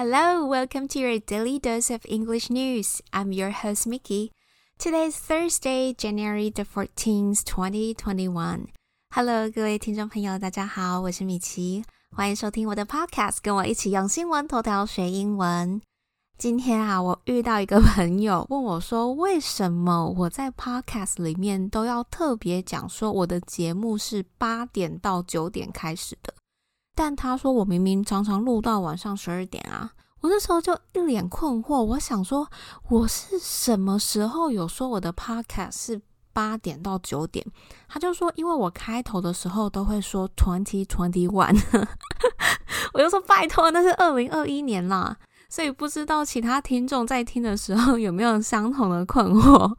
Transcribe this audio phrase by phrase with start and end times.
[0.00, 3.01] Hello, welcome to your daily dose of English news.
[3.11, 4.31] I'm your host Mickey.
[4.79, 8.67] Today is Thursday, January the 14th, 2021.
[9.13, 11.83] Hello，各位听众朋友，大家好，我是米奇，
[12.15, 15.81] 欢迎收听我的 Podcast，跟我一起用新闻头条学英文。
[16.37, 26.33] 今天啊，我遇到一个朋友问我说，为什么我在 Podcast 里面都要特别讲说我的节目是八点到九点开始的？
[26.95, 29.91] 但他说我明明常常录到晚上十二点啊，
[30.21, 31.81] 我那时候就一脸困惑。
[31.81, 32.47] 我想说，
[32.89, 36.01] 我是什么时候有说我的 podcast 是
[36.33, 37.45] 八点到九点？
[37.87, 41.59] 他就说，因为我开头的时候都会说 twenty twenty one，
[42.93, 45.15] 我就说拜托，那是二零二一年啦，
[45.49, 49.75] 所以不知道其他听众在听的时候有没有相同的困惑。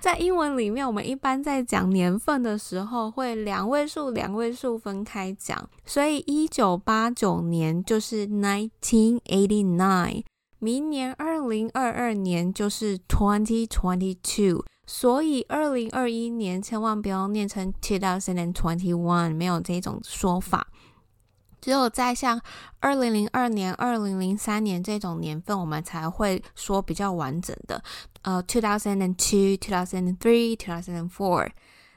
[0.00, 5.68] 在英文里面，我们一般在讲年份的时候，会两位数、两位数分开讲。
[5.84, 10.22] 所以一九八九年就是 nineteen eighty nine，
[10.58, 14.64] 明年二零二二年就是 twenty twenty two。
[14.86, 20.68] 所以二零二一年千万不要念成 two thousand and twenty one，没有这种说法。
[21.65, 22.41] 只有在像
[22.79, 27.83] 二零零二年、二零零三年这种年份，我们才会说比较完整的，
[28.23, 31.49] 呃，two thousand and two、two thousand and three、two thousand and four，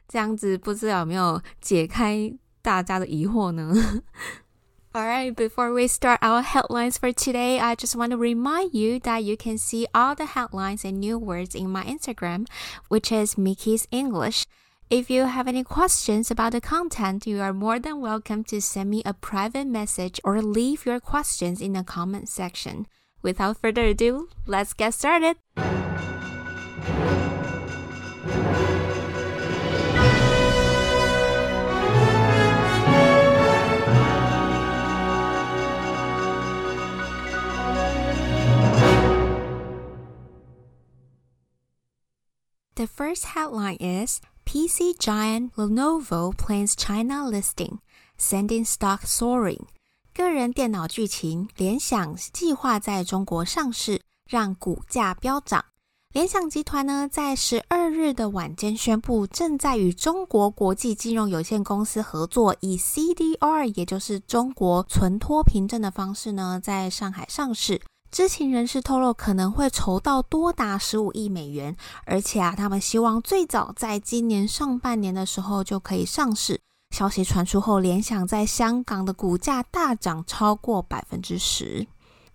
[0.07, 4.03] 这样子不知道有没有解开大家的疑惑呢？
[4.93, 9.37] Alright, before we start our headlines for today, I just want to remind you that you
[9.37, 12.47] can see all the headlines and new words in my Instagram,
[12.89, 14.45] which is Mickey's English.
[14.90, 18.90] If you have any questions about the content, you are more than welcome to send
[18.90, 22.88] me a private message or leave your questions in the comment section.
[23.22, 25.38] Without further ado, let's get started.
[42.74, 44.20] The first headline is
[44.52, 47.78] PC giant Lenovo plans China listing,
[48.18, 49.68] sending stock soaring。
[50.12, 55.66] 个人电脑巨擎联想计划在中国上市，让股价飙涨。
[56.12, 67.80] 联想集团呢，在十二日的晚间宣布，正在与中国国际金融有限公司合作，以 CDR，也就是中国存托凭证的方式呢，在上海上市。
[68.12, 71.76] 知情人士透露，可能会筹到多达十五亿美元，
[72.06, 76.60] 而且啊，他们希望最早在今年上半年的时候就可以上市。
[76.96, 81.86] 消息传出后，联想在香港的股价大涨超过百分之十。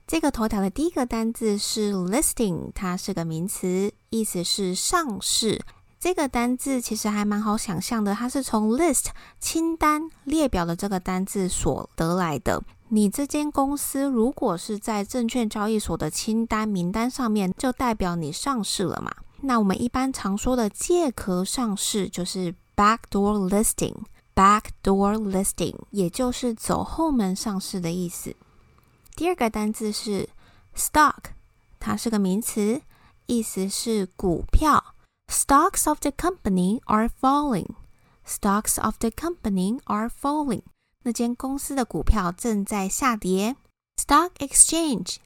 [0.07, 5.61] 这个头条的第一个单字是 listing，它是个名词，意思是上市。
[5.99, 9.07] 这个单字其实还蛮好想象的，它是从 list
[9.41, 12.63] 清单列表的这个单字所得来的。
[12.95, 19.13] 你这间公司如果是在证券交易所的清单名单上面，就代表你上市了嘛？
[19.41, 28.37] 那我们一般常说的借壳上市就是 backdoor listing，backdoor listing 也就是走后门上市的意思。
[29.17, 30.29] 第二个单字是
[30.77, 31.33] stock，
[31.81, 32.81] 它是个名词，
[33.27, 34.95] 意思是股票。
[35.27, 37.71] Stocks of the company are falling.
[38.25, 40.63] Stocks of the company are falling.
[41.05, 43.57] 那间公司的股票正在下跌。
[43.97, 45.17] Stock exchange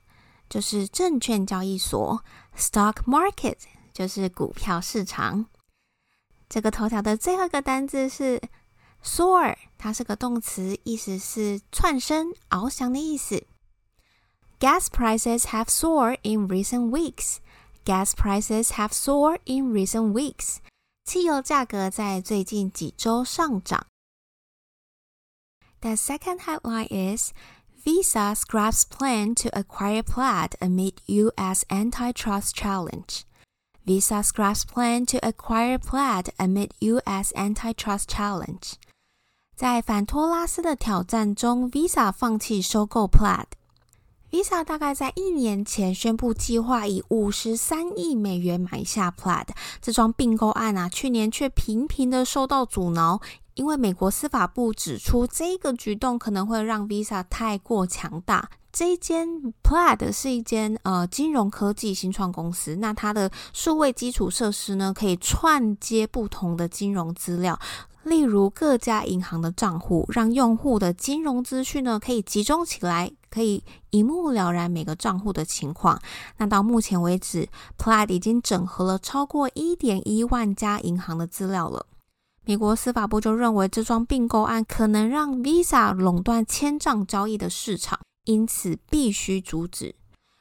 [0.48, 2.22] 就是证券交易所
[2.56, 3.56] ，Stock market
[3.92, 5.46] 就是股票市场。
[6.48, 8.40] 这个头条的最后一个单字是
[9.02, 13.46] soar，它是个动词，意思是窜升、翱翔的意思。
[14.58, 17.36] Gas prices have soared in recent weeks.
[17.84, 20.56] Gas prices have soared in recent weeks.
[21.04, 23.86] 汽油价格在最近几周上涨。
[25.81, 27.33] The second headline is
[27.83, 31.65] Visa scraps plan to acquire Plaid amid U.S.
[31.69, 33.23] antitrust challenge.
[33.85, 37.33] Visa scraps plan to acquire Plaid amid U.S.
[37.33, 38.75] antitrust challenge.
[39.57, 49.49] 在反托拉斯的挑战中，Visa 放弃收购 Plaid。Visa 大概在一年前宣布计划以五十三亿美元买下 Plaid
[49.81, 53.19] 这桩并购案啊，去年却频频的受到阻挠。
[53.58, 58.48] 因为美国司法部指出，这个举动可能会让 Visa 太过强大。
[58.70, 59.28] 这一间
[59.64, 67.58] Plaid 是一间呃金融科技新创公司，那它的数位基础设施呢，可以串接不同的金融资料，
[68.04, 76.00] 例如各家银行的账户，让用户的金融资讯呢可以集中起来，可以一目了然每个账户的情况。
[76.36, 81.86] 那到目前为止，Plaid 已经整合了超过一点一万家银行的资料了。
[82.48, 89.94] 美国司法部就认为，这桩并购案可能让 Visa 垄断千账交易的市场，因此必须阻止。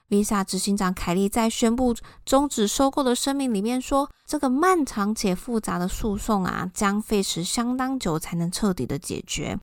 [0.08, 1.94] Visa 执行长凯利在宣布
[2.24, 9.60] 终止收购的声明里面说：“这个漫长且复杂的诉讼啊，将费时相当久才能彻底的解决。”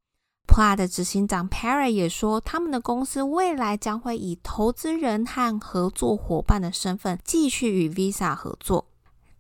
[0.47, 8.85] p l a 的执行长 Perry 也说，他们的公司未来将会以投资人和合作伙伴的身份继续与 Visa 合作。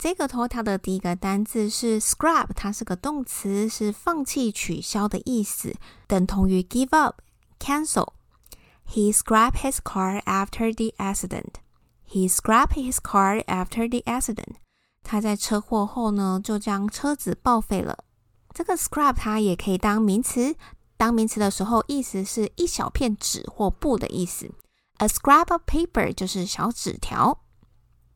[0.04, 5.74] 这个头条的第一个单字是 scrap，它是个动词，是放弃、取消的意思，
[6.06, 7.22] 等同于 give up、
[7.58, 8.08] cancel。
[8.86, 11.54] He scrapped his car after the accident.
[12.06, 14.56] He scrapped his car after the accident.
[15.02, 18.04] 他在车祸后呢，就将车子报废了。
[18.52, 20.54] 这个 scrap 它也可以当名词，
[20.98, 24.52] 当名词的时候，意思是一小片纸或布的意思。
[24.98, 27.40] A scrap of paper 就是小纸条。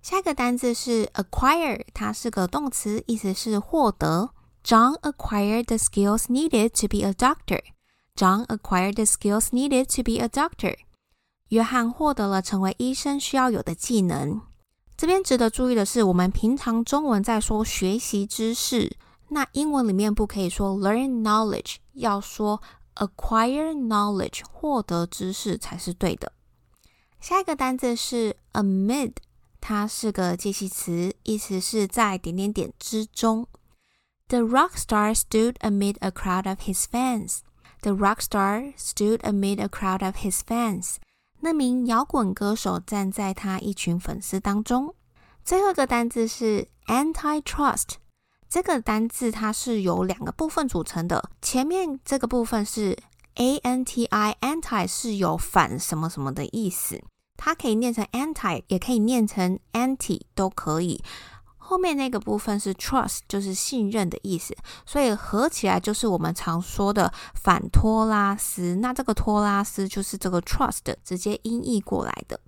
[0.01, 4.31] 下一个单字是 acquire，它是个动词，意思是获得。
[4.65, 7.63] John acquired the skills needed to be a doctor.
[8.15, 10.77] John acquired the skills needed to be a doctor.
[11.49, 14.43] 约翰获得了成为医生需要有的技能。
[14.97, 18.97] 这边值得注意的是，我们平常中文在说学习知识，
[19.29, 22.61] 那英文里面不可以说 learn knowledge，要说
[22.97, 26.33] acquire knowledge，获得知识才是对的。
[27.21, 29.13] 下一个单字是 amid，
[29.61, 33.47] 它是个介系词，意思是在点点点之中。
[34.29, 37.39] The rock star stood amid a crowd of his fans.
[37.83, 40.97] The rock star stood amid a crowd of his fans.
[41.41, 44.95] 那名摇滚歌手站在他一群粉丝当中。
[45.45, 47.95] 最后一个单字是 antitrust。
[48.51, 51.31] 这个单字它是由两个部分组成的。
[51.43, 52.99] 前面这个部分是
[53.35, 57.03] a n t i，anti 是有反什么什么的意思，
[57.39, 61.03] 它可以念成 anti，也可以念成 anti，都可以。
[61.57, 68.77] 后面那个部分是 trust，就是信任的意思，所以合起来就是我们常说的反托拉斯。
[68.77, 72.41] 那这个托拉斯就是这个 trust 直接音译过来的。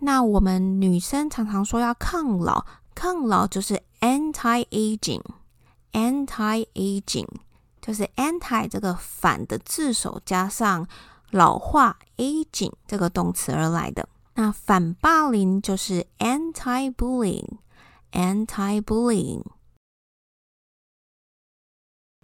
[0.00, 7.28] 那我们女生常常说要抗老，抗老就是 anti aging，anti aging
[7.80, 10.86] 就是 anti 这个反的字首加上
[11.30, 14.08] 老化 aging 这个动词而来的。
[14.35, 19.49] 那反霸凌就是 anti bullying。anti-bullying.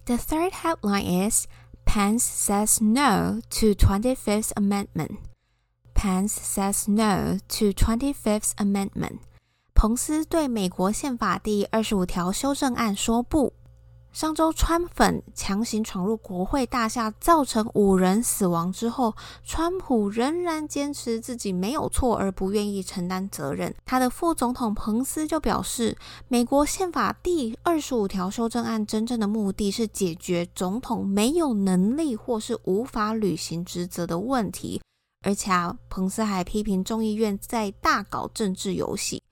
[0.05, 1.47] The third headline is
[1.85, 5.19] Pence says no to 25th Amendment.
[5.93, 9.19] Pence says no to 25th Amendment.
[9.73, 13.53] 彭斯对美国宪法第二十五条修正案说不。
[14.12, 19.14] 上周，川粉强行闯入国会大厦，造成五人死亡之后，
[19.44, 23.72] 川普仍然坚持自己没有错，而不愿意承担责任。
[23.86, 25.96] 他的副总统彭斯就表示，
[26.26, 34.82] 美国宪法第二十五条修正案真正的目的是解决总统没有能力或是无法履行职责的问题。
[35.24, 39.22] 而且啊，彭斯还批评众议院在大搞政治游戏。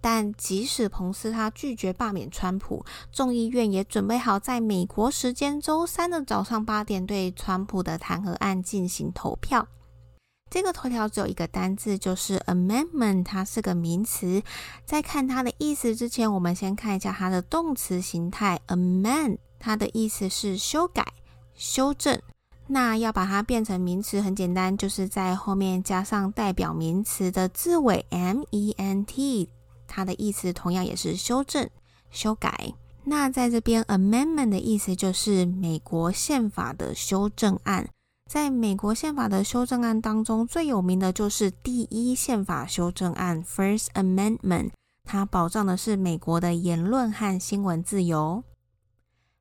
[0.00, 9.66] 但即使彭斯他拒绝罢免川普，众议院也准备好在美国时间周三的早上八点对川普的弹劾案进行投票。
[10.50, 14.42] 这个头条只有一个单字，就是 amendment，它是个名词。
[14.86, 18.58] 在看它的意思之前，我们先看一下它的动词形态。
[18.68, 21.04] amend，它的意思是修改、
[21.54, 22.18] 修正。
[22.68, 29.48] 那要把它变成名词，很简单，就是在后面加上代表名词的字尾 ment。
[29.87, 31.69] 它的意思同样也是修正、
[32.09, 32.73] 修改。
[33.05, 37.89] 那在这边，amendment 的意思就是美国宪法的修正案。
[38.31, 44.71] 在美国宪法的修正案当中，最有名的就是第一宪法修正案 （First Amendment），
[45.03, 48.43] 它保障的是美国的言论和新闻自由。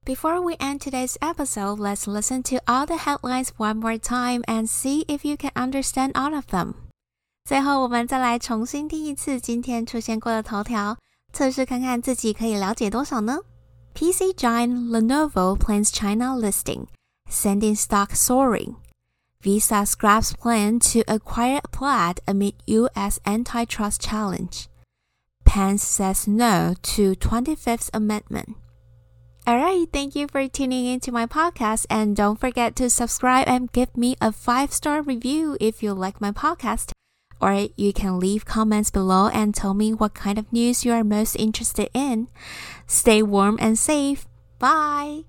[0.04, 4.66] Before we end today's episode, let's listen to all the headlines one more time and
[4.66, 6.74] see if you can understand all of them.
[7.46, 10.96] 最后，我们再来重新听一次今天出现过的头条，
[11.32, 13.40] 测试看看自己可以了解多少呢？
[13.94, 16.86] PC giant Lenovo plans China listing,
[17.28, 18.76] sending stock soaring.
[19.42, 23.18] Visa scraps plan to acquire Plaid amid U.S.
[23.24, 24.68] antitrust challenge.
[25.44, 28.56] Pence says no to 25th Amendment.
[29.46, 33.96] Alright, thank you for tuning into my podcast and don't forget to subscribe and give
[33.96, 36.92] me a 5-star review if you like my podcast
[37.41, 41.03] or you can leave comments below and tell me what kind of news you are
[41.03, 42.27] most interested in.
[42.85, 44.25] Stay warm and safe.
[44.59, 45.23] Bye.